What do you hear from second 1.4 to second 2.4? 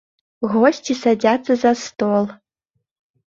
за стол.